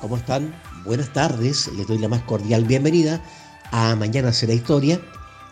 [0.00, 0.54] ¿Cómo están?
[0.86, 3.22] Buenas tardes, les doy la más cordial bienvenida
[3.70, 4.98] a Mañana será Historia,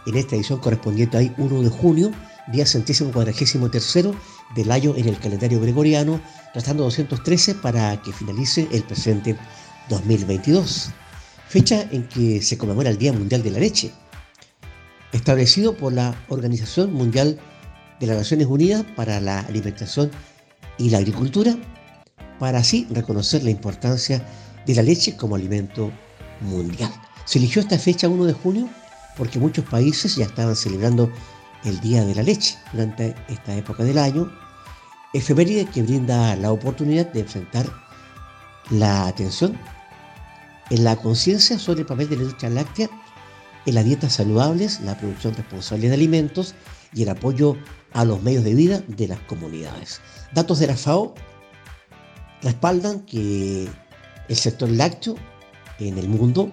[0.07, 2.13] en esta edición correspondiente al 1 de junio,
[2.47, 4.15] día centésimo cuadragésimo tercero
[4.55, 6.19] del año en el calendario gregoriano,
[6.55, 9.37] tratando 213 para que finalice el presente
[9.91, 10.93] 2022,
[11.47, 13.93] fecha en que se conmemora el Día Mundial de la Leche,
[15.13, 17.39] establecido por la Organización Mundial
[18.01, 20.11] de las Naciones Unidas para la Alimentación
[20.79, 21.55] y la Agricultura
[22.39, 24.23] para así reconocer la importancia
[24.67, 25.91] de la leche como alimento
[26.41, 26.93] mundial.
[27.25, 28.69] Se eligió esta fecha 1 de junio
[29.17, 31.11] porque muchos países ya estaban celebrando
[31.65, 34.31] el Día de la Leche durante esta época del año,
[35.13, 37.67] efeméride que brinda la oportunidad de enfrentar
[38.71, 39.59] la atención
[40.71, 42.91] en la conciencia sobre el papel de la industria láctea
[43.67, 46.55] en las dietas saludables, la producción responsable de alimentos
[46.93, 47.57] y el apoyo
[47.93, 50.01] a los medios de vida de las comunidades.
[50.33, 51.15] Datos de la FAO
[52.43, 53.69] respaldan que
[54.29, 55.17] el sector lácteo
[55.79, 56.53] en el mundo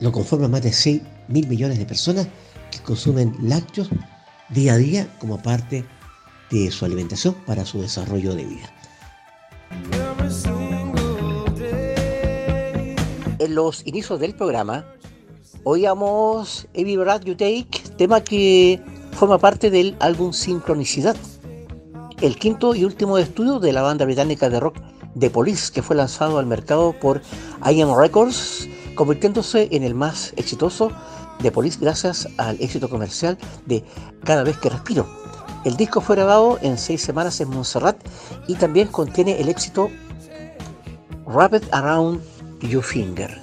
[0.00, 2.28] lo conforman más de 6 mil millones de personas
[2.70, 3.88] que consumen lácteos
[4.50, 5.84] día a día como parte
[6.50, 8.72] de su alimentación para su desarrollo de vida.
[13.38, 14.84] En los inicios del programa
[15.64, 18.80] oíamos Every Breath You Take, tema que
[19.12, 21.16] forma parte del álbum Sincronicidad
[22.20, 24.76] el quinto y último estudio de la banda británica de rock
[25.18, 27.22] The Police, que fue lanzado al mercado por
[27.70, 30.90] IM Records, convirtiéndose en el más exitoso
[31.40, 33.84] de Police gracias al éxito comercial de
[34.24, 35.06] Cada vez que respiro.
[35.64, 37.96] El disco fue grabado en seis semanas en Montserrat
[38.46, 39.90] y también contiene el éxito
[41.26, 42.20] Wrapped Around
[42.60, 43.40] Your Finger.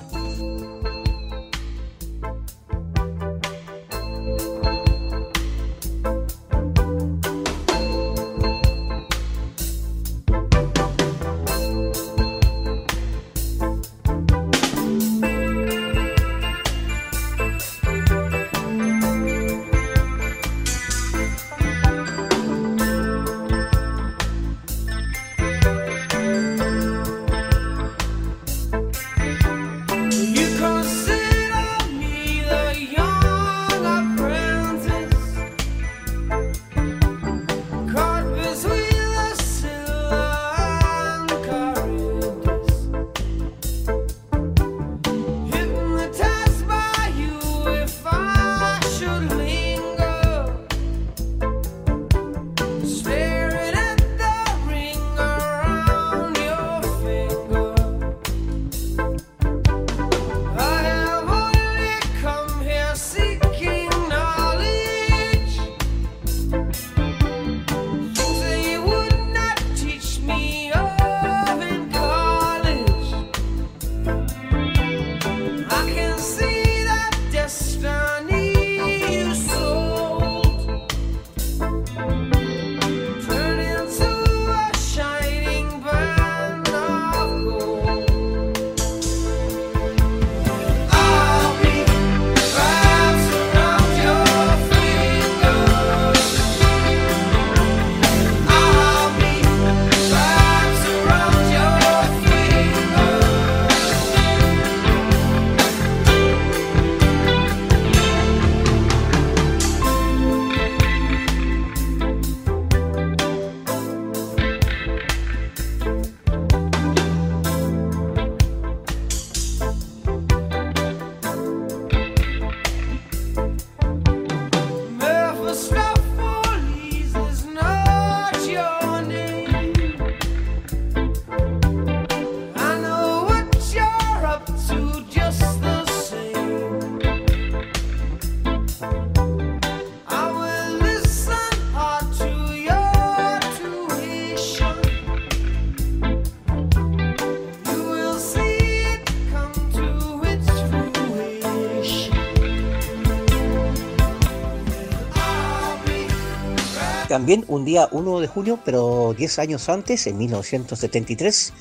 [157.25, 161.53] También un día 1 de junio, pero 10 años antes, en 1973,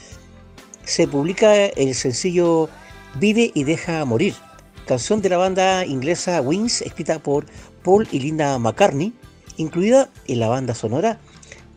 [0.84, 2.68] se publica el sencillo
[3.18, 4.34] Vive y deja morir,
[4.86, 7.46] canción de la banda inglesa Wings, escrita por
[7.82, 9.14] Paul y Linda McCartney,
[9.56, 11.18] incluida en la banda sonora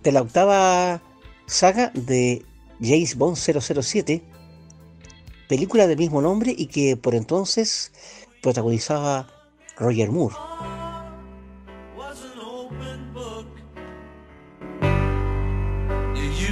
[0.04, 1.01] de la octava
[1.45, 2.44] saga de
[2.81, 4.22] James Bond 007,
[5.48, 7.94] película del mismo nombre y que por entonces
[8.42, 9.30] protagonizaba
[9.78, 10.36] Roger Moore.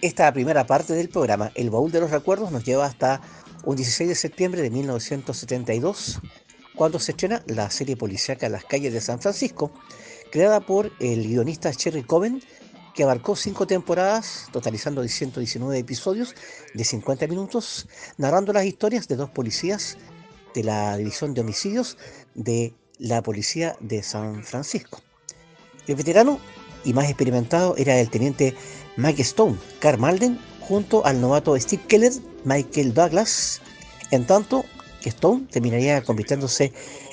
[0.00, 3.20] Esta primera parte del programa, El Baúl de los Recuerdos, nos lleva hasta
[3.64, 6.20] un 16 de septiembre de 1972,
[6.74, 9.72] cuando se estrena la serie policíaca Las calles de San Francisco,
[10.32, 12.42] creada por el guionista Cherry Coven,
[12.94, 16.34] que abarcó cinco temporadas, totalizando 119 episodios
[16.72, 17.86] de 50 minutos,
[18.16, 19.98] narrando las historias de dos policías
[20.54, 21.98] de la División de Homicidios
[22.34, 25.02] de la Policía de San Francisco.
[25.86, 26.38] El veterano
[26.84, 28.54] y más experimentado era el teniente
[28.96, 32.12] Mike Stone, Carl Malden, junto al novato Steve Keller,
[32.44, 33.60] Michael Douglas,
[34.10, 34.64] en tanto
[35.04, 36.72] Stone terminaría convirtiéndose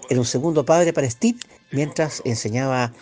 [0.09, 1.39] en un segundo padre para Steve
[1.71, 2.93] mientras enseñaba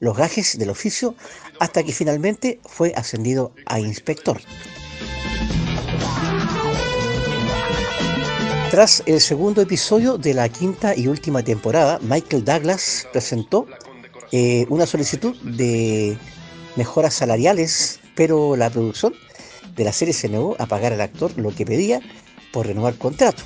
[0.00, 1.14] los gajes del oficio
[1.60, 4.40] hasta que finalmente fue ascendido a inspector.
[8.70, 13.66] Tras el segundo episodio de la quinta y última temporada, Michael Douglas presentó
[14.30, 16.18] eh, una solicitud de
[16.76, 19.14] mejoras salariales pero la producción
[19.76, 22.00] de la serie se negó a pagar al actor lo que pedía
[22.52, 23.44] por renovar contrato,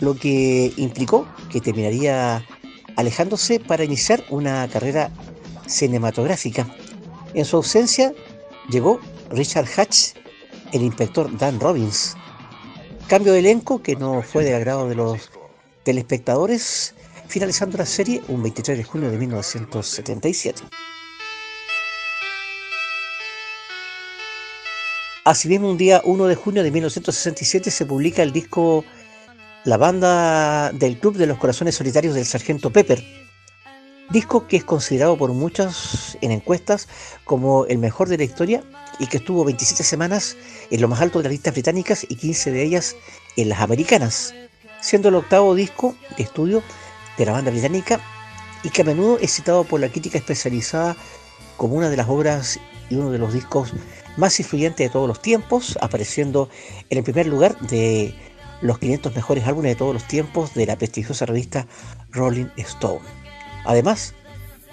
[0.00, 2.42] lo que implicó que terminaría
[2.96, 5.10] alejándose para iniciar una carrera
[5.66, 6.66] cinematográfica.
[7.34, 8.14] En su ausencia
[8.70, 8.98] llegó
[9.28, 10.14] Richard Hatch,
[10.72, 12.16] el inspector Dan Robbins.
[13.08, 15.28] Cambio de elenco que no fue del agrado de los
[15.82, 16.94] telespectadores,
[17.26, 20.62] finalizando la serie un 23 de junio de 1977.
[25.28, 28.82] Asimismo, un día 1 de junio de 1967 se publica el disco
[29.64, 33.04] La banda del Club de los Corazones Solitarios del Sargento Pepper,
[34.08, 36.88] disco que es considerado por muchas en encuestas
[37.24, 38.62] como el mejor de la historia
[38.98, 40.34] y que estuvo 27 semanas
[40.70, 42.96] en lo más alto de las listas británicas y 15 de ellas
[43.36, 44.32] en las americanas,
[44.80, 46.62] siendo el octavo disco de estudio
[47.18, 48.00] de la banda británica
[48.62, 50.96] y que a menudo es citado por la crítica especializada
[51.58, 52.58] como una de las obras
[52.88, 53.74] y uno de los discos
[54.18, 56.50] más influyente de todos los tiempos, apareciendo
[56.90, 58.14] en el primer lugar de
[58.60, 61.66] los 500 mejores álbumes de todos los tiempos de la prestigiosa revista
[62.10, 63.00] Rolling Stone.
[63.64, 64.14] Además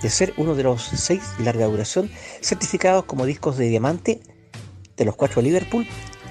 [0.02, 2.10] de ser uno de los seis de larga duración
[2.42, 4.20] certificados como discos de diamante
[4.98, 5.88] de los cuatro Liverpool,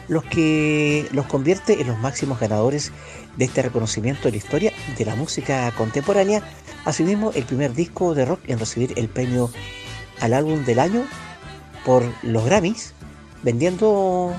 [0.08, 2.90] los que los convierte en los máximos ganadores
[3.36, 6.42] de este reconocimiento de la historia de la música contemporánea,
[6.84, 9.50] asimismo el primer disco de rock en recibir el premio
[10.20, 11.04] al álbum del año
[11.84, 12.94] por los Grammys
[13.44, 14.34] vendiendo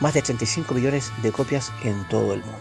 [0.00, 2.60] más de 35 millones de copias en todo el mundo.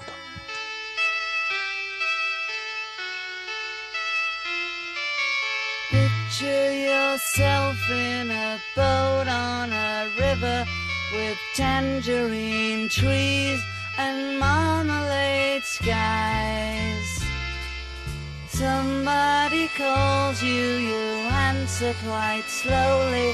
[5.92, 10.66] Picture yourself in a boat on a river
[11.14, 13.60] with tangerine trees
[13.98, 17.24] and marmalade skies.
[18.50, 23.34] Somebody calls you, you answer quite slowly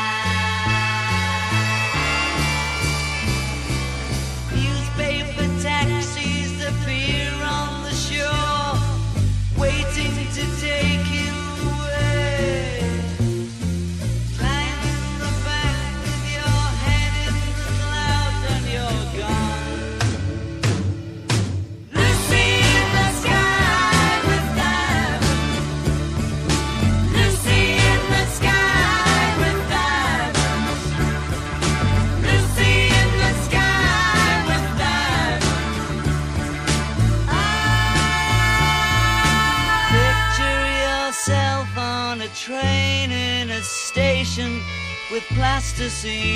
[46.01, 46.30] see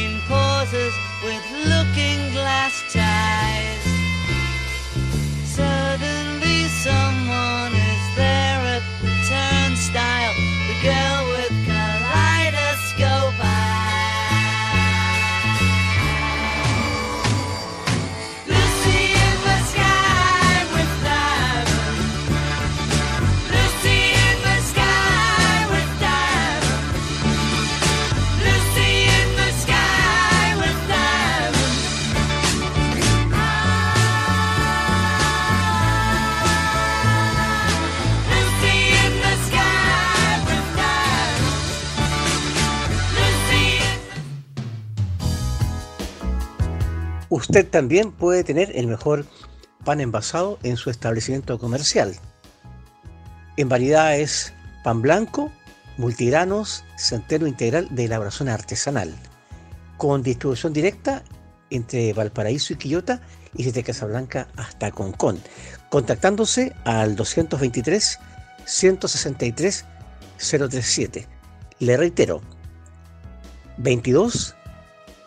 [47.47, 49.23] Usted también puede tener el mejor
[49.83, 52.15] pan envasado en su establecimiento comercial.
[53.55, 54.51] En variedad es
[54.83, 55.51] pan blanco,
[55.97, 59.13] multigranos, centeno integral de elaboración artesanal,
[59.97, 61.23] con distribución directa
[61.69, 63.21] entre Valparaíso y Quillota
[63.53, 65.39] y desde Casablanca hasta Concón,
[65.91, 68.19] contactándose al 223
[68.65, 69.85] 163
[70.39, 71.27] 037.
[71.77, 72.41] Le reitero,
[73.77, 74.55] 22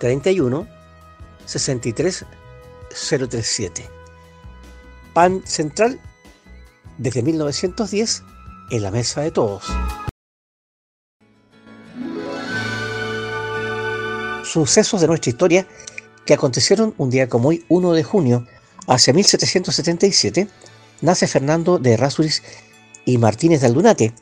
[0.00, 0.77] 31
[1.48, 2.26] 63
[2.90, 3.88] 037.
[5.14, 5.98] Pan Central
[6.98, 8.22] desde 1910
[8.70, 9.64] en la mesa de todos.
[14.44, 15.66] Sucesos de nuestra historia
[16.26, 18.46] que acontecieron un día como hoy, 1 de junio,
[18.86, 20.48] hacia 1777,
[21.00, 22.42] nace Fernando de Errázuriz
[23.06, 24.12] y Martínez de Aldunate,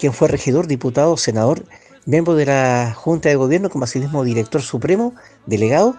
[0.00, 1.64] quien fue regidor, diputado, senador,
[2.04, 5.14] miembro de la Junta de Gobierno, como asimismo director supremo,
[5.46, 5.96] delegado,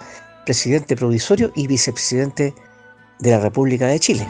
[0.50, 2.56] presidente provisorio y vicepresidente
[3.20, 4.28] de la República de Chile.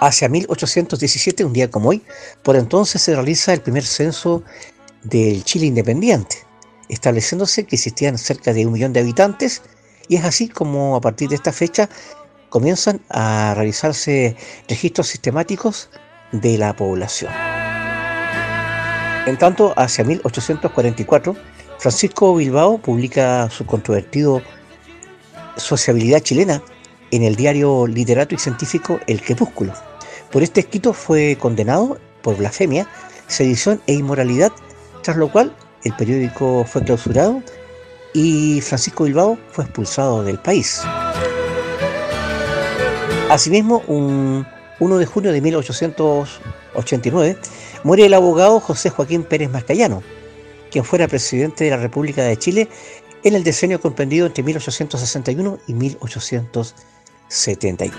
[0.00, 2.02] Hacia 1817, un día como hoy,
[2.42, 4.42] por entonces se realiza el primer censo
[5.04, 6.38] del Chile independiente,
[6.88, 9.62] estableciéndose que existían cerca de un millón de habitantes
[10.08, 11.88] y es así como a partir de esta fecha
[12.48, 14.34] comienzan a realizarse
[14.68, 15.88] registros sistemáticos
[16.32, 17.30] de la población.
[19.26, 21.36] En tanto, hacia 1844,
[21.78, 24.42] Francisco Bilbao publica su controvertido
[25.56, 26.62] Sociabilidad chilena
[27.10, 29.72] en el diario literato y científico El Crepúsculo.
[30.30, 32.86] Por este escrito fue condenado por blasfemia,
[33.26, 34.52] sedición e inmoralidad,
[35.02, 37.42] tras lo cual el periódico fue clausurado
[38.12, 40.82] y Francisco Bilbao fue expulsado del país.
[43.30, 44.46] Asimismo, un
[44.80, 47.38] 1 de junio de 1889
[47.82, 50.02] muere el abogado José Joaquín Pérez Mascayano,
[50.70, 52.68] quien fuera presidente de la República de Chile
[53.24, 57.96] en el decenio comprendido entre 1861 y 1871.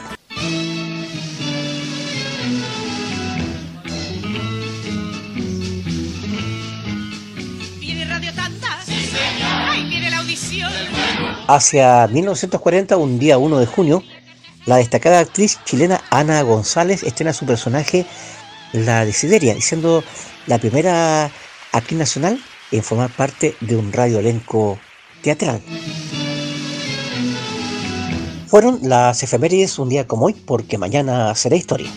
[7.79, 8.79] ¿Viene Radio Tanda?
[8.85, 9.19] Sí, señor.
[9.43, 10.71] ¡Ay, viene la audición!
[11.47, 14.01] Hacia 1940, un día 1 de junio,
[14.65, 18.05] la destacada actriz chilena Ana González estrena su personaje
[18.71, 20.03] La Desideria, siendo
[20.45, 21.29] la primera
[21.73, 22.39] actriz nacional
[22.71, 24.79] en formar parte de un radio elenco
[25.21, 25.61] teatral.
[28.47, 31.89] Fueron las efemérides un día como hoy, porque mañana será historia.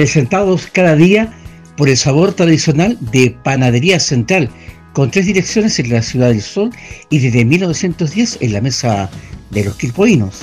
[0.00, 1.30] presentados cada día
[1.76, 4.48] por el sabor tradicional de Panadería Central,
[4.94, 6.70] con tres direcciones en la Ciudad del Sol
[7.10, 9.10] y desde 1910 en la Mesa
[9.50, 10.40] de los Quilpoinos.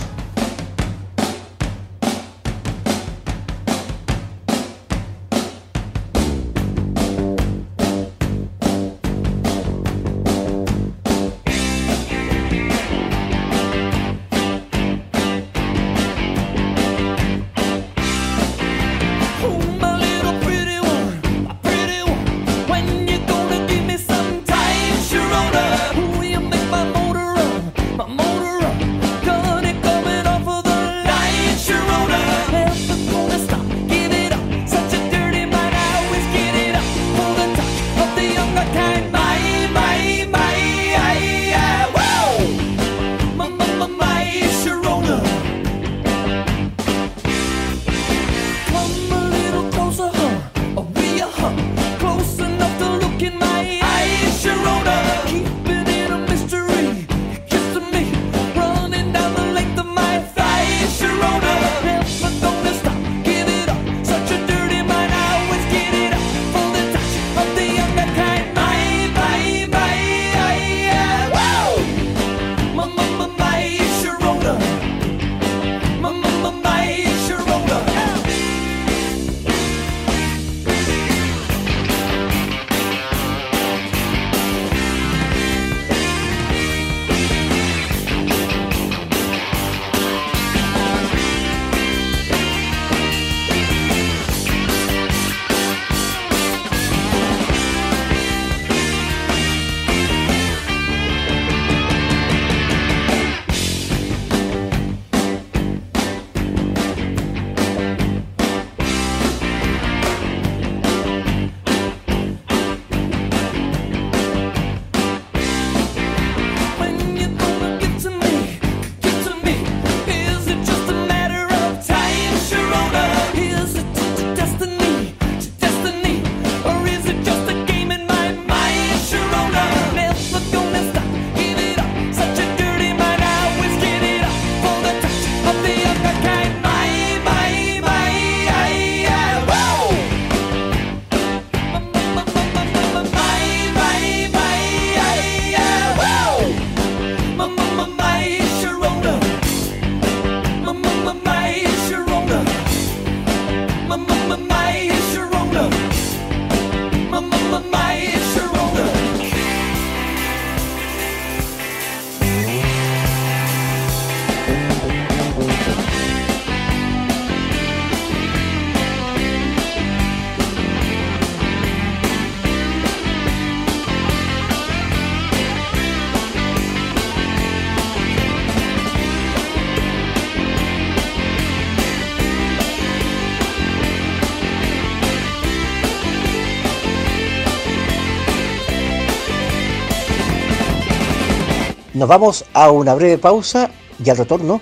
[191.98, 193.72] Nos vamos a una breve pausa
[194.06, 194.62] y al retorno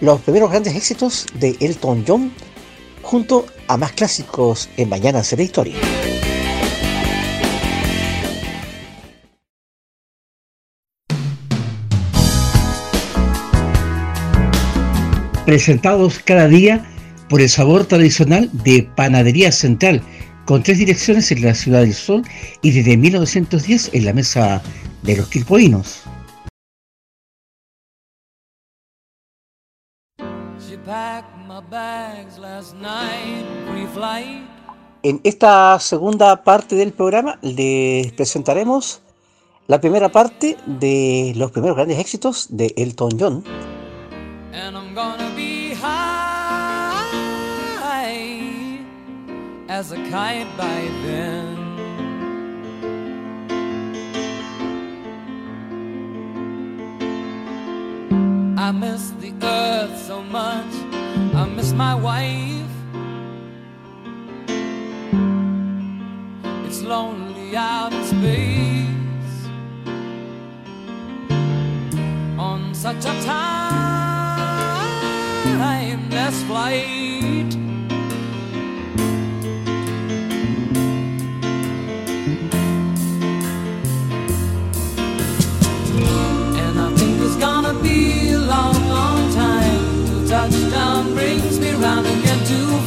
[0.00, 2.32] los primeros grandes éxitos de Elton John
[3.02, 5.74] junto a más clásicos en Mañana será historia.
[15.44, 16.90] Presentados cada día
[17.28, 20.00] por el sabor tradicional de Panadería Central,
[20.46, 22.22] con tres direcciones en la Ciudad del Sol
[22.62, 24.62] y desde 1910 en la Mesa
[25.02, 26.04] de los Quilpoinos.
[35.02, 39.00] En esta segunda parte del programa les presentaremos
[39.66, 43.44] la primera parte de los primeros grandes éxitos de Elton John.
[49.68, 51.66] As a kite by then.
[58.56, 60.85] I miss the earth so much.
[61.36, 62.62] I miss my wife.
[66.66, 69.48] It's lonely out in space
[72.38, 73.14] on such a
[75.76, 77.65] timeless flight.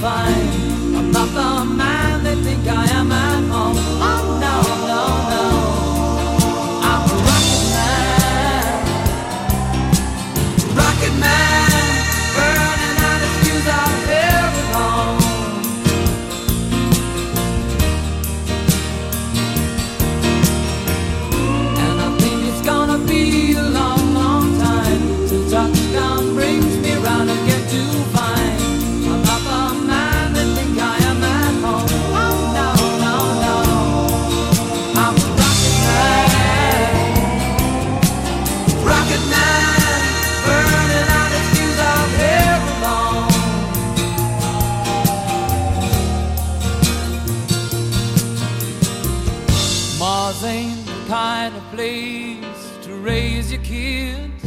[0.01, 1.88] Find I'm not the man
[50.29, 54.43] Mars ain't the kind of place to raise your kids.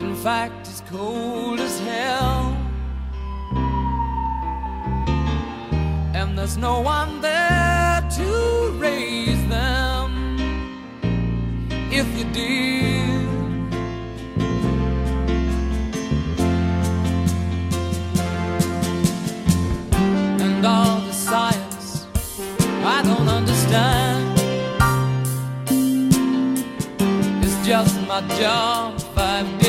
[0.00, 2.56] In fact, it's cold as hell.
[6.14, 10.38] And there's no one there to raise them.
[11.90, 13.28] If you did,
[20.40, 21.01] and all
[27.42, 29.61] It's just my job five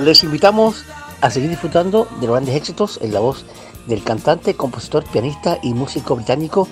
[0.00, 0.86] Les invitamos
[1.20, 3.44] a seguir disfrutando de los grandes éxitos en la voz
[3.86, 6.66] del cantante, compositor, pianista y músico británico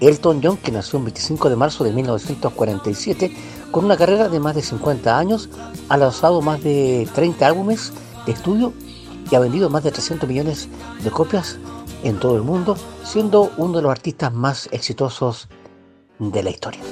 [0.00, 3.32] Elton John, que nació el 25 de marzo de 1947,
[3.72, 5.48] con una carrera de más de 50 años,
[5.88, 7.92] ha lanzado más de 30 álbumes
[8.26, 8.72] de estudio
[9.28, 10.68] y ha vendido más de 300 millones
[11.02, 11.58] de copias
[12.04, 15.48] en todo el mundo, siendo uno de los artistas más exitosos
[16.20, 16.82] de la historia.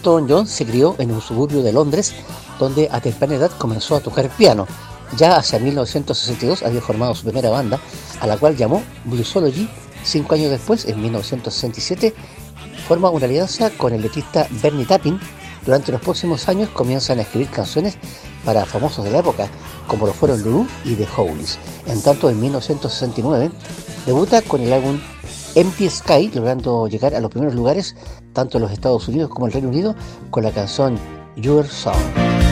[0.00, 2.14] Elton John se crió en un suburbio de Londres,
[2.58, 4.66] donde a temprana edad comenzó a tocar piano.
[5.18, 7.78] Ya hacia 1962 había formado su primera banda,
[8.18, 9.68] a la cual llamó Bluesology.
[10.02, 12.14] Cinco años después, en 1967,
[12.88, 15.20] forma una alianza con el letrista Bernie Tapping.
[15.66, 17.98] Durante los próximos años comienzan a escribir canciones
[18.46, 19.48] para famosos de la época,
[19.86, 21.58] como lo fueron Lulu y The Howlis.
[21.86, 23.50] En tanto, en 1969
[24.06, 24.98] debuta con el álbum
[25.54, 27.96] Empty Sky, logrando llegar a los primeros lugares
[28.32, 29.94] tanto los Estados Unidos como el Reino Unido
[30.30, 30.98] con la canción
[31.36, 32.49] Your Song.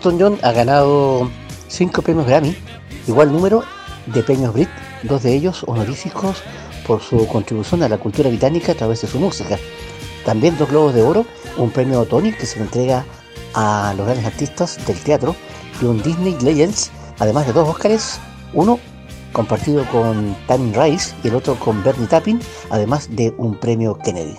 [0.00, 1.30] Elton John ha ganado
[1.68, 2.56] 5 premios Grammy,
[3.06, 3.62] igual número
[4.06, 4.70] de premios Brit,
[5.02, 6.42] dos de ellos honoríficos
[6.86, 9.58] por su contribución a la cultura británica a través de su música.
[10.24, 11.26] También dos Globos de Oro,
[11.58, 13.04] un premio Tony que se le entrega
[13.52, 15.36] a los grandes artistas del teatro
[15.82, 18.20] y un Disney Legends, además de dos Óscares,
[18.54, 18.80] uno
[19.34, 22.40] compartido con Tammy Rice y el otro con Bernie Tapping,
[22.70, 24.38] además de un premio Kennedy.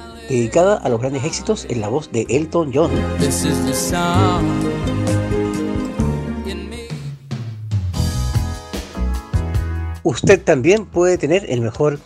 [0.31, 2.91] dedicada a los grandes éxitos en la voz de Elton John.
[10.03, 11.99] Usted también puede tener el mejor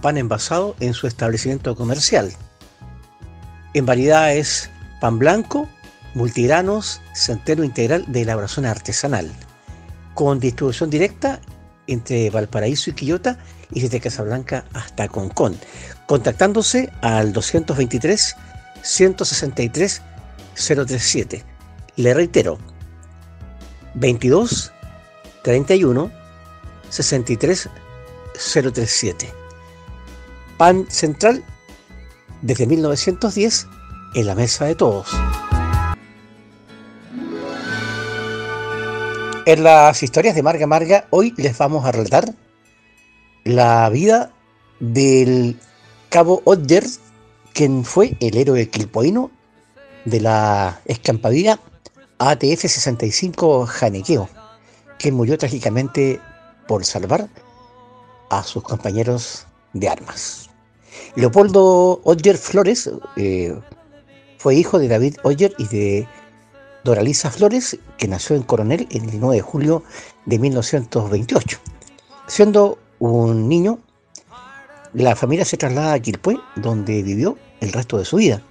[0.00, 2.32] pan envasado en su establecimiento comercial.
[3.74, 4.70] En variedad es
[5.00, 5.68] pan blanco,
[6.14, 9.30] multigranos, centeno integral de elaboración artesanal,
[10.14, 11.40] con distribución directa
[11.86, 13.38] entre Valparaíso y Quillota
[13.70, 15.58] y desde Casablanca hasta Concón,
[16.06, 18.36] contactándose al 223
[18.82, 20.02] 163
[20.54, 21.44] 037.
[21.96, 22.58] Le reitero,
[23.94, 24.72] 22
[25.42, 26.10] 31
[26.90, 27.68] 63
[28.34, 29.32] 037.
[30.56, 31.44] Pan Central
[32.42, 33.66] desde 1910
[34.14, 35.08] en la mesa de todos.
[39.46, 42.32] En las historias de Marga Marga, hoy les vamos a relatar
[43.44, 44.32] la vida
[44.80, 45.58] del
[46.08, 46.84] cabo Odger,
[47.52, 49.30] quien fue el héroe quilpoino
[50.04, 51.60] de la escampadilla
[52.18, 54.28] ATF-65 Janequeo,
[54.98, 56.20] quien murió trágicamente
[56.66, 57.28] por salvar
[58.30, 60.50] a sus compañeros de armas.
[61.16, 63.54] Leopoldo Odger Flores eh,
[64.38, 66.08] fue hijo de David Odger y de
[66.84, 69.82] Doralisa Flores, que nació en Coronel el 9 de julio
[70.26, 71.58] de 1928.
[72.26, 73.78] Siendo un niño,
[74.92, 78.42] la familia se traslada a Quilpué, donde vivió el resto de su vida.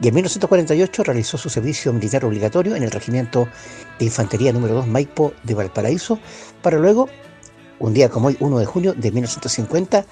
[0.00, 3.48] Y en 1948 realizó su servicio militar obligatorio en el Regimiento
[3.98, 6.18] de Infantería número 2 Maipo de Valparaíso,
[6.62, 7.08] para luego,
[7.78, 10.04] un día como hoy, 1 de junio de 1950,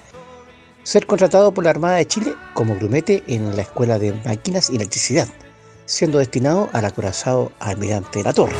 [0.83, 4.75] ser contratado por la Armada de Chile como grumete en la Escuela de Máquinas y
[4.75, 5.27] Electricidad,
[5.85, 8.55] siendo destinado al acorazado Almirante de la Torre.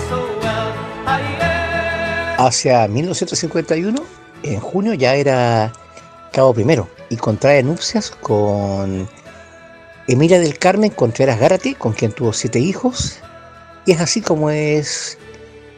[2.38, 4.02] Hacia 1951,
[4.44, 5.74] en junio, ya era
[6.32, 9.08] cabo primero y contrae nupcias con
[10.08, 13.20] Emilia del Carmen Contreras Gárate, con quien tuvo siete hijos,
[13.86, 15.18] y es así como es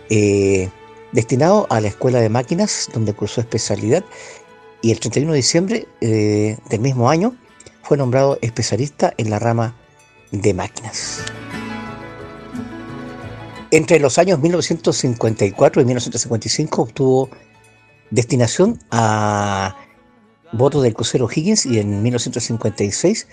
[0.10, 0.70] eh,
[1.12, 4.04] destinado a la Escuela de Máquinas, donde cursó especialidad,
[4.82, 7.36] y el 31 de diciembre eh, del mismo año
[7.84, 9.76] fue nombrado especialista en la rama
[10.32, 11.22] de máquinas.
[13.72, 17.30] Entre los años 1954 y 1955 obtuvo
[18.12, 19.76] destinación a
[20.52, 23.28] bordo del crucero Higgins y en 1956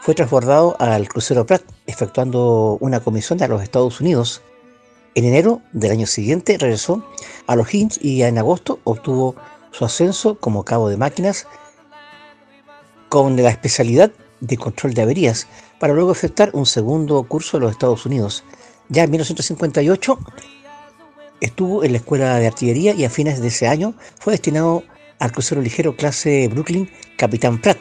[0.00, 4.42] fue transbordado al crucero Pratt, efectuando una comisión a los Estados Unidos.
[5.14, 7.04] En enero del año siguiente regresó
[7.46, 9.36] a los Higgins y en agosto obtuvo
[9.70, 11.46] su ascenso como cabo de máquinas
[13.08, 14.10] con la especialidad
[14.40, 15.46] de control de averías,
[15.78, 18.42] para luego efectuar un segundo curso en los Estados Unidos.
[18.88, 20.18] Ya en 1958
[21.42, 24.84] Estuvo en la Escuela de Artillería y a fines de ese año fue destinado
[25.18, 27.78] al crucero ligero clase Brooklyn Capitán Pratt,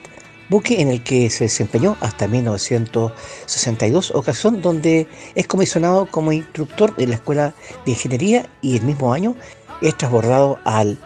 [0.49, 5.05] buque en el que se desempeñó hasta 1962, ocasión donde
[5.35, 7.53] es comisionado como instructor de la Escuela
[7.85, 9.35] de Ingeniería y el mismo año
[9.79, 10.97] es trasbordado al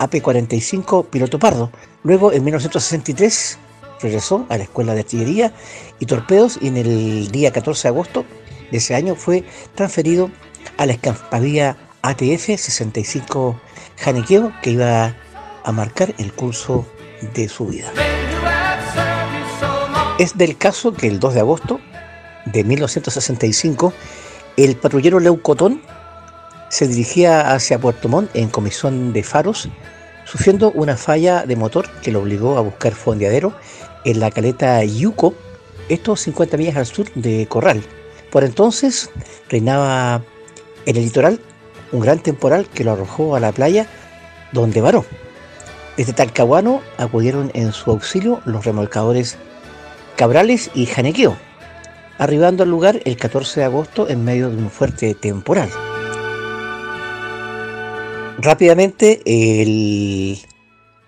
[0.00, 1.70] AP-45 Piloto Pardo.
[2.02, 3.56] Luego, en 1963,
[4.02, 5.52] regresó a la Escuela de Artillería
[6.00, 8.24] y Torpedos y en el día 14 de agosto
[8.72, 9.44] de ese año fue
[9.76, 10.28] transferido
[10.76, 13.58] a la escampavía ATF-65
[14.04, 15.14] Hanekeo que iba
[15.64, 16.86] a marcar el curso
[17.34, 17.92] de su vida.
[20.18, 21.80] Es del caso que el 2 de agosto
[22.46, 23.92] de 1965
[24.56, 25.82] el patrullero Leucotón
[26.68, 29.68] se dirigía hacia Puerto Montt en comisión de faros,
[30.24, 33.54] sufriendo una falla de motor que lo obligó a buscar fondeadero
[34.04, 35.34] en la caleta Yuco,
[35.88, 37.82] estos 50 millas al sur de Corral.
[38.30, 39.10] Por entonces
[39.48, 40.22] reinaba
[40.86, 41.40] en el litoral
[41.92, 43.86] un gran temporal que lo arrojó a la playa
[44.52, 45.04] donde varó.
[45.96, 49.36] Desde Talcahuano acudieron en su auxilio los remolcadores
[50.16, 51.36] Cabrales y Janequeo,
[52.18, 55.70] arribando al lugar el 14 de agosto en medio de un fuerte temporal.
[58.38, 60.38] Rápidamente el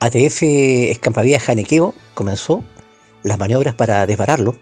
[0.00, 2.64] ATF Escampavía Janequeo comenzó
[3.22, 4.56] las maniobras para desbararlo.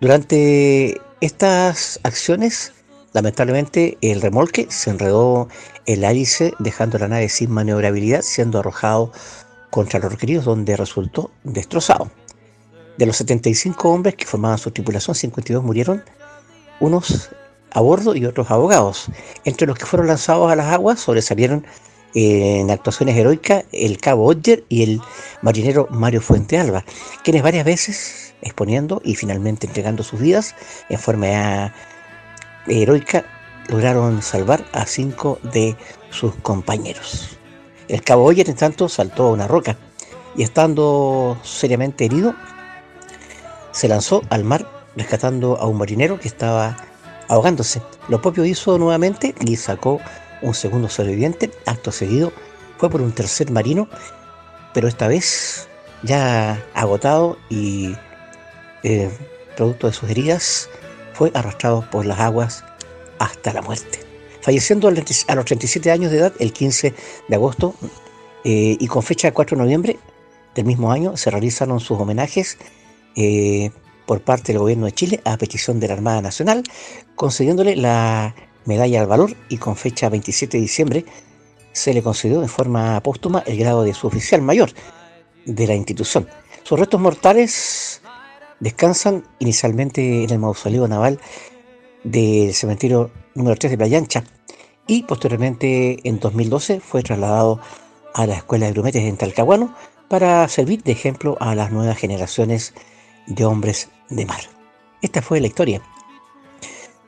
[0.00, 2.72] Durante estas acciones,
[3.14, 5.48] lamentablemente, el remolque se enredó
[5.86, 9.12] en la hélice, dejando la nave sin maniobrabilidad, siendo arrojado
[9.70, 12.10] contra los requeridos, donde resultó destrozado.
[12.98, 16.04] De los 75 hombres que formaban su tripulación, 52 murieron,
[16.80, 17.30] unos
[17.70, 19.06] a bordo y otros abogados.
[19.44, 21.66] Entre los que fueron lanzados a las aguas sobresalieron
[22.14, 25.00] eh, en actuaciones heroicas el cabo Odger y el
[25.42, 26.84] marinero Mario Fuente Alba,
[27.24, 30.54] quienes varias veces exponiendo y finalmente entregando sus vidas
[30.88, 31.74] en forma
[32.66, 33.24] heroica
[33.68, 35.76] lograron salvar a cinco de
[36.10, 37.38] sus compañeros.
[37.88, 39.76] El cabo Odger en tanto saltó a una roca
[40.36, 42.34] y estando seriamente herido
[43.72, 46.76] se lanzó al mar rescatando a un marinero que estaba
[47.28, 47.82] ahogándose.
[48.08, 50.00] Lo propio hizo nuevamente y sacó
[50.42, 51.50] un segundo sobreviviente.
[51.66, 52.32] Acto seguido
[52.78, 53.88] fue por un tercer marino,
[54.72, 55.68] pero esta vez
[56.02, 57.96] ya agotado y
[58.82, 59.10] eh,
[59.56, 60.68] producto de sus heridas,
[61.14, 62.64] fue arrastrado por las aguas
[63.18, 64.00] hasta la muerte.
[64.42, 66.94] Falleciendo a los 37 años de edad el 15
[67.28, 67.74] de agosto
[68.44, 69.98] eh, y con fecha 4 de noviembre
[70.54, 72.58] del mismo año se realizaron sus homenajes
[73.16, 73.70] eh,
[74.06, 76.62] por parte del gobierno de Chile a petición de la Armada Nacional,
[77.14, 78.34] concediéndole la
[78.66, 81.04] medalla al valor y con fecha 27 de diciembre
[81.72, 84.70] se le concedió en forma póstuma el grado de suboficial mayor
[85.44, 86.28] de la institución.
[86.62, 88.00] Sus restos mortales
[88.60, 91.20] descansan inicialmente en el mausoleo naval
[92.04, 94.24] del cementerio número 3 de Playa Ancha
[94.86, 97.60] y posteriormente en 2012 fue trasladado
[98.14, 99.74] a la Escuela de Grumetes en Talcahuano
[100.08, 102.74] para servir de ejemplo a las nuevas generaciones
[103.26, 104.40] de hombres de mar.
[105.02, 105.82] Esta fue la historia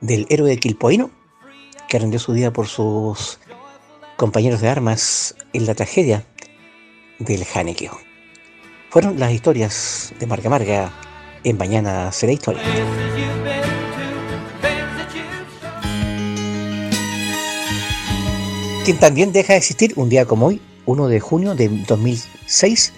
[0.01, 1.11] del héroe quilpoino
[1.89, 3.39] que rendió su vida por sus
[4.17, 6.25] compañeros de armas en la tragedia
[7.19, 7.97] del Janequeo.
[8.91, 10.93] Fueron las historias de Marga Marga
[11.47, 12.63] en Mañana será historia.
[18.85, 22.93] Quien también deja de existir un día como hoy, 1 de junio de 2006,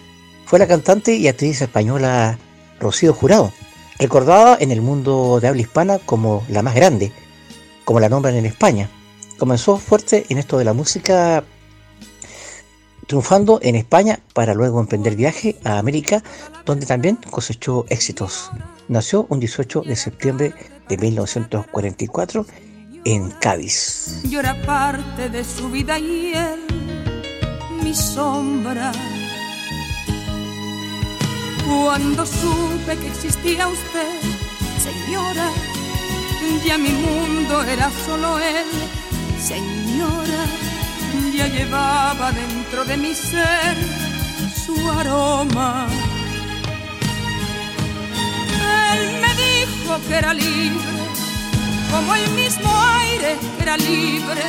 [0.47, 2.39] fue la cantante y actriz española
[2.81, 3.53] Rocío Jurado,
[3.99, 7.13] recordada en el mundo de habla hispana como la más grande,
[7.85, 8.89] como la nombran en España.
[9.39, 11.45] Comenzó fuerte en esto de la música,
[13.09, 16.23] triunfando en España para luego emprender viaje a América,
[16.65, 18.51] donde también cosechó éxitos.
[18.87, 20.55] Nació un 18 de septiembre
[20.89, 22.47] de 1944
[23.05, 24.21] en Cádiz.
[24.29, 26.61] Yo era parte de su vida y él,
[27.83, 28.93] mi sombra.
[31.67, 34.21] Cuando supe que existía usted,
[34.83, 35.51] señora,
[36.67, 38.67] ya mi mundo era solo él,
[39.41, 40.45] señora,
[41.33, 43.77] ya llevaba dentro de mi ser
[44.65, 45.87] su aroma.
[48.93, 50.93] Él me dijo que era libre,
[51.91, 54.43] como el mismo aire que era libre,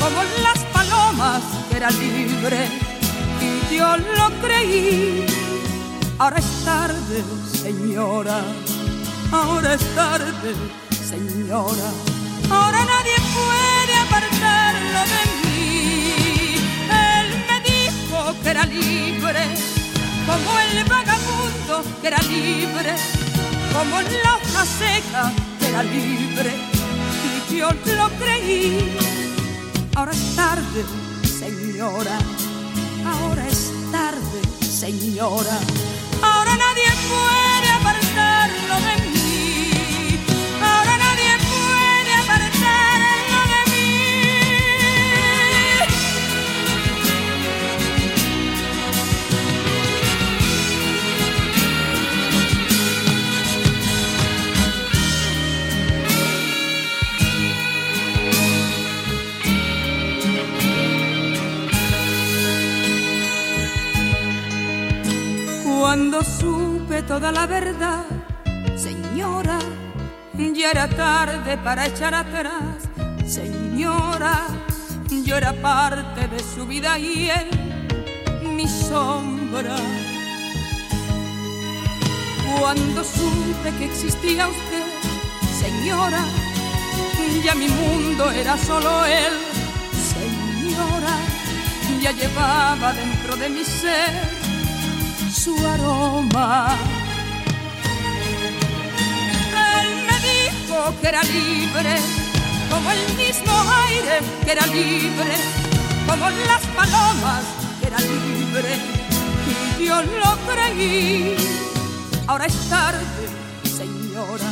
[0.00, 2.68] como las palomas que era libre,
[3.40, 5.26] y yo lo creí.
[6.18, 7.24] Ahora es tarde,
[7.62, 8.42] señora,
[9.32, 10.54] ahora es tarde,
[11.08, 11.88] señora.
[12.50, 15.29] Ahora nadie puede apartarlo de mí.
[18.42, 19.42] Que era libre,
[20.26, 22.94] como el vagabundo que era libre,
[23.72, 26.52] como la hoja seca que era libre.
[27.50, 28.96] Y yo lo creí.
[29.94, 30.84] Ahora es tarde,
[31.38, 32.18] señora.
[33.04, 35.58] Ahora es tarde, señora.
[36.22, 37.49] Ahora nadie puede
[67.20, 68.06] toda la verdad,
[68.76, 69.58] señora,
[70.54, 72.88] ya era tarde para echar atrás.
[73.26, 74.46] Señora,
[75.26, 77.48] yo era parte de su vida y él,
[78.56, 79.76] mi sombra.
[82.58, 84.86] Cuando supe que existía usted,
[85.62, 86.24] señora,
[87.44, 89.34] ya mi mundo era solo él.
[90.14, 91.16] Señora,
[92.00, 94.40] ya llevaba dentro de mi ser
[95.30, 96.89] su aroma.
[101.00, 101.96] Que era libre,
[102.70, 103.52] como el mismo
[103.86, 105.34] aire que era libre,
[106.06, 107.44] como las palomas
[107.80, 108.76] que era libre.
[109.78, 111.36] Y yo lo creí.
[112.26, 113.04] Ahora es tarde,
[113.64, 114.50] señora.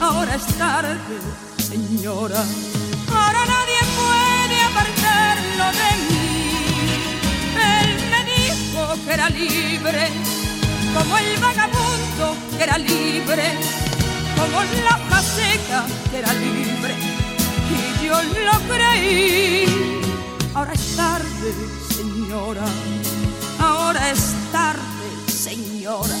[0.00, 0.98] Ahora es tarde,
[1.68, 2.44] señora.
[3.10, 6.28] Ahora nadie puede apartarlo de mí.
[7.80, 10.08] Él me dijo que era libre,
[10.94, 13.58] como el vagabundo que era libre,
[14.38, 16.94] como la hoja seca que era libre.
[17.70, 20.00] Y yo lo creí.
[20.54, 21.52] Ahora es tarde,
[21.96, 22.64] señora.
[23.58, 26.16] Ahora es tarde, señora.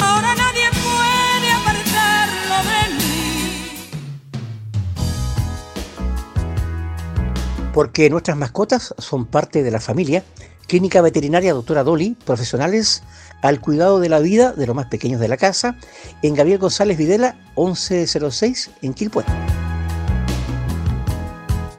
[0.00, 3.08] Ahora nadie puede apartarlo de mí.
[7.74, 10.24] Porque nuestras mascotas son parte de la familia,
[10.68, 13.02] Clínica Veterinaria Doctora Dolly, profesionales
[13.42, 15.76] al cuidado de la vida de los más pequeños de la casa,
[16.22, 19.24] en Gabriel González Videla, 1106, en Quilpué.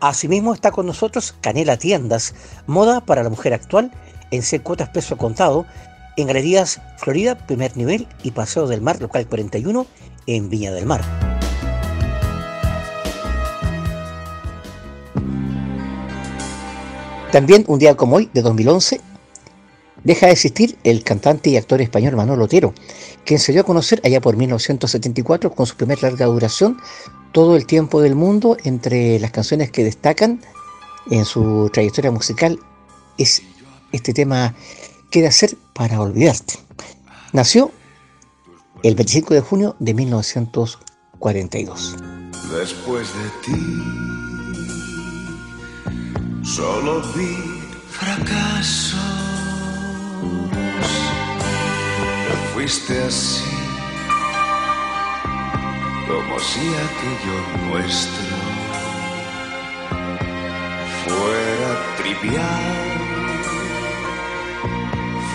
[0.01, 2.33] Asimismo está con nosotros Canela Tiendas,
[2.65, 3.91] moda para la mujer actual,
[4.31, 5.67] en 100 cuotas peso contado,
[6.17, 9.85] en Galerías Florida, primer nivel y Paseo del Mar, local 41,
[10.25, 11.28] en Viña del Mar.
[17.31, 18.99] También un día como hoy, de 2011,
[20.03, 22.73] deja de existir el cantante y actor español Manolo Otero,
[23.23, 26.77] quien se dio a conocer allá por 1974 con su primer larga duración,
[27.31, 30.41] Todo el tiempo del mundo, entre las canciones que destacan
[31.11, 32.57] en su trayectoria musical
[33.19, 33.43] es
[33.91, 34.55] este tema
[35.11, 36.55] ¿Qué hacer para olvidarte?
[37.33, 37.71] Nació
[38.81, 41.97] el 25 de junio de 1942.
[42.51, 43.53] Después de ti,
[46.55, 48.99] solo vi fracasos.
[52.25, 53.55] Te fuiste así,
[56.07, 57.37] como si aquello
[57.69, 58.35] nuestro
[61.03, 62.67] fuera trivial,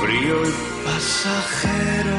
[0.01, 0.55] frío y
[0.85, 2.19] pasajero.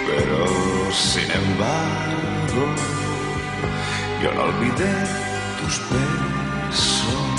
[0.07, 2.65] pero sin embargo
[4.21, 4.93] yo no olvidé
[5.61, 7.30] tus besos.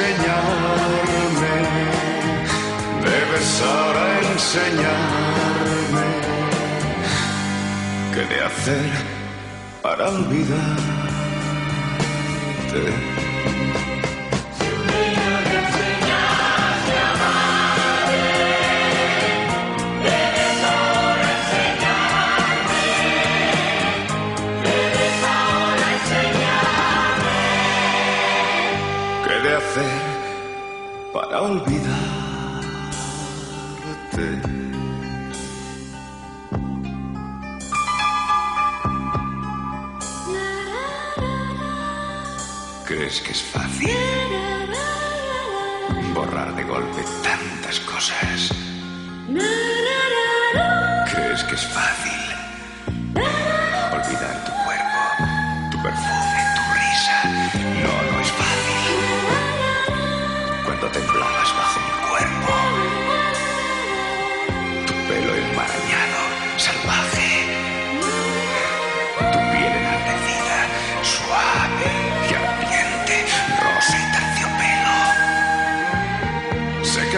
[0.00, 1.56] Enseñarme,
[3.04, 6.06] debes ahora enseñarme
[8.14, 8.90] qué de hacer
[9.82, 10.70] para olvidarte.
[31.50, 31.90] Olvidarte?
[42.86, 43.90] ¿Crees que es fácil
[46.14, 48.50] borrar de golpe tantas cosas?
[51.12, 52.19] ¿Crees que es fácil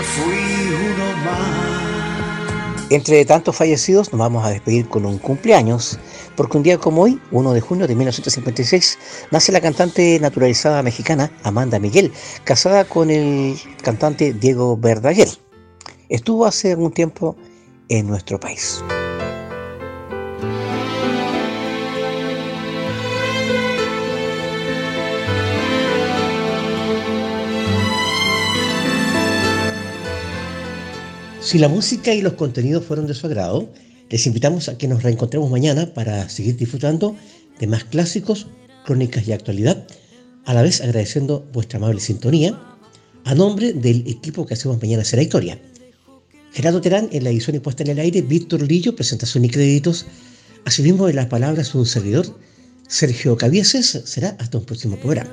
[0.03, 1.73] fui uno más.
[2.91, 5.99] Entre tantos fallecidos nos vamos a despedir con un cumpleaños,
[6.37, 8.99] porque un día como hoy, 1 de junio de 1956,
[9.31, 12.13] nace la cantante naturalizada mexicana Amanda Miguel,
[12.45, 15.29] casada con el cantante Diego Verdaguer.
[16.11, 17.35] Estuvo hace algún tiempo
[17.89, 18.83] en nuestro país.
[31.53, 33.69] Si la música y los contenidos fueron de su agrado,
[34.09, 37.15] les invitamos a que nos reencontremos mañana para seguir disfrutando
[37.61, 38.47] de más clásicos,
[38.87, 39.87] crónicas y actualidad,
[40.47, 42.59] a la vez agradeciendo vuestra amable sintonía
[43.27, 45.61] a nombre del equipo que hacemos mañana será historia.
[46.53, 50.07] Gerardo Terán en la edición y puesta en el aire, Víctor Lillo, presentación y créditos,
[50.65, 52.35] asimismo en las palabras un servidor,
[52.89, 55.33] Sergio Cavieses, será hasta un próximo programa.